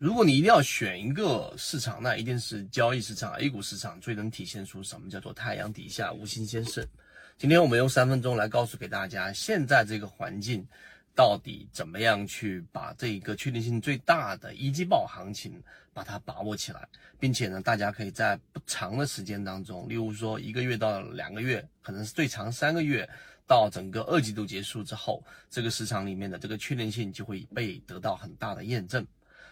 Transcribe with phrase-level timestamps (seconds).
[0.00, 6.88] 如果你一定要选一个市场，那一定是交易市场 A 股市场最能体现出什么叫做太阳底下无新鲜事。
[7.36, 10.66] 今天我们用三分钟来告诉给大家，现在这个环境
[11.14, 16.88] 到底怎么样去把这一个确定性最大的一季报行情把它把握起来，
[17.18, 23.06] 并且呢，大家可以在不长的时间当中，例如说一个月到两个月，可能是最长三个月，
[23.46, 29.06] 到整个二季度结束之后，这个市场里面的这个确定性就会被得到很大的验证。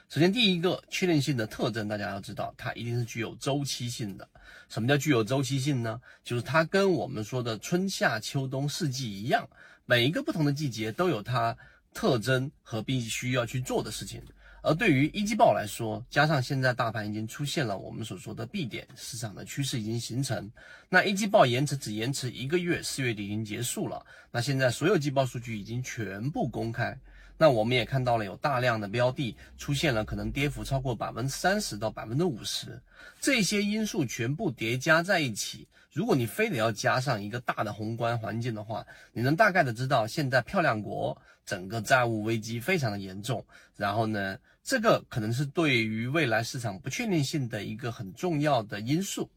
[0.08, 4.26] 首先，第一个确定性的特征，大家要知道，它一定是具有周期性的。
[4.70, 6.00] 什么叫具有周期性呢？
[6.24, 9.46] 就是它跟我们说的春夏秋冬四季一样，
[9.84, 11.54] 每一个不同的季节都有它
[11.92, 14.22] 特征和必须要去做的事情。
[14.68, 20.52] 而对于一季报来说，加上现在大盘已经出现了我们所说的 B 点，市场的趋势已经形成，
[20.90, 24.04] 那一季报延迟只延迟一个月，四月底已经结束了。
[24.30, 26.94] 那现在所有季报数据已经全部公开。
[27.38, 32.78] 那我们也看到了有大量的标的出现了，可能跌幅超过百分之三十到百分之五十，
[33.22, 35.66] 这些因素全部叠加在一起。
[35.94, 41.16] 如果你非得要加上一个大的宏观环境的话，你能大概的知道现在漂亮国
[41.48, 43.42] 整个债务危机非常的严重，
[43.74, 49.30] 然后呢，这个可能是对于未来市场不确定性的一个很重要的因素。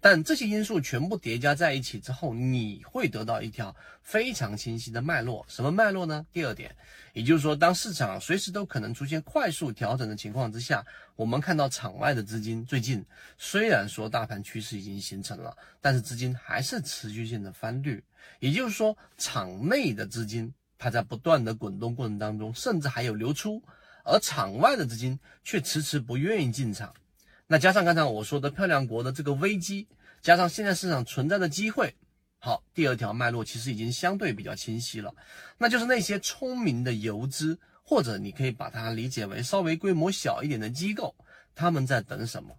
[0.00, 5.44] 但这些因素全部叠加在一起之后，你会得到一条非常清晰的脉络。
[5.46, 6.24] 什么脉络呢？
[6.32, 6.74] 第二点，
[7.12, 13.04] 也就是说，当市场随时都可能出现快速调整的情况之下，我们看到场外的资金最近
[13.36, 18.02] 虽然说大盘趋势已经形成了，但是资金还是持续性的翻绿。
[18.38, 23.62] 也就是说，场内的资金它在不断的滚动过程当中，甚至还有流出，
[24.04, 26.94] 而场外的资金却迟迟不愿意进场。
[27.48, 29.88] 那加上刚才我说的漂亮国的这个危机，
[30.22, 31.94] 加上现在市场存在的机会，
[32.38, 35.12] 好，第二条脉络其实已经相对比较清晰了，
[35.58, 41.14] 那就是那些聪明的游资，或者你可以把它理解为稍微规模小一点的机构，
[41.54, 42.56] 他们在等什么？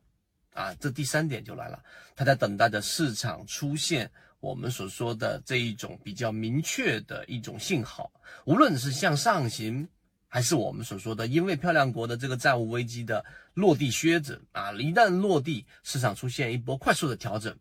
[0.54, 1.82] 啊，这第三点就来了，
[2.16, 8.12] 他在等待着市场出现我们所说的这一种比较明确的一种信号，
[8.46, 9.88] 无论是向上行。
[10.32, 13.26] 还是我们所说的，因为漂亮国的这个债务危机的
[13.56, 17.58] 落地靴子啊，一旦落地，市场出现一波快速的调整，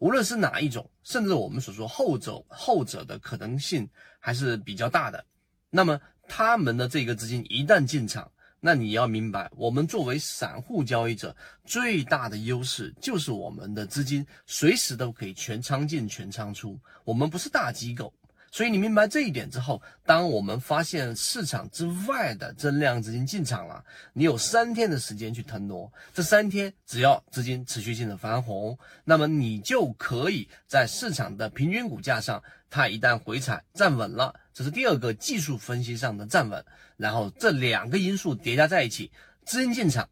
[0.00, 5.24] 无论是哪一种，甚至我们所说后者后者的可能性还是比较大的。
[5.70, 11.34] 那么他们的这个资金一旦进场，那你要明白，我们作为散户交易者
[11.64, 18.12] 最大的优势就是我们的资金随时都可以全仓进全仓出，我们不是大机构。
[18.52, 25.90] 所以你明白这一点之后，当我们发现市场之外的增量资金进场了，你有三天的时间去腾挪。
[26.12, 36.62] 这三天只要资金持续性的翻红，那么你就可以在市场的平均股价上，它一旦回踩站稳了，这是第二个技术分析上的站稳。
[36.98, 39.10] 然后这两个因素叠加在一起，
[39.46, 40.06] 资金进场。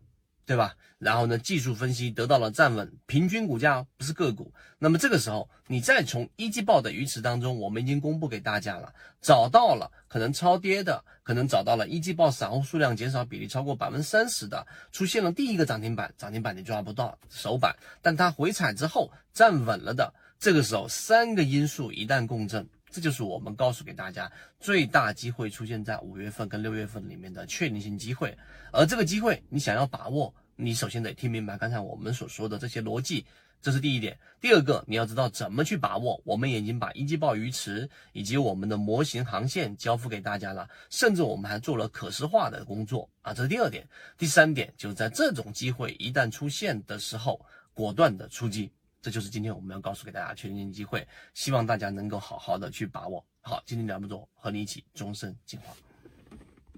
[0.47, 0.75] 对吧？
[0.97, 4.51] 然后呢，技术分析得到了站稳，平均股价不是个股。
[4.79, 28.37] 那么这个时候，你再从一季报的鱼池当中，我们已经公布给大家了，找到了可能超跌的，可能找到了一季报散户数量减少比例超过百分之三十的，出现了第一个涨停板，涨停板你抓不到首板，但它回踩之后站稳了的，这个时候三个因素一旦共振，这就是我们告诉给大家最大机会出现在五月份跟六月份里面的确定性机会，
[28.73, 30.35] 而这个机会你想要把握。
[30.61, 33.25] 你首先得听明白刚才我们所说的这些逻辑，
[33.63, 34.19] 这是第一点。
[34.41, 36.21] 第二个，你要知道怎么去把握。
[36.25, 43.87] 我们已经把一季报鱼池以及我们的模型航线交付给大家了，甚至我们还做了可视化的工作啊，这是第二点。
[44.17, 47.41] 第三点，就是在这种机会一旦出现的时候，
[47.73, 48.69] 果断的出击，
[49.01, 53.25] 这就是今天我们要告诉给大家确定性机会，希望大家能够好好的去把握。
[53.41, 55.75] 好，今天聊不多，和你一起终身进化。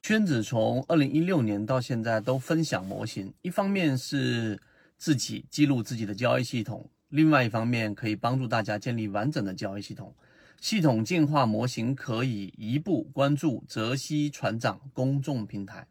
[0.03, 4.61] 圈子从二零一六年到现在都分享模型，一方面是
[4.97, 10.15] 自己记录自己的交易系统，另外一方面可以帮助大家建立完整的交易系统。
[10.61, 15.87] 系统进化模型可以一步关注泽西船长公众平台。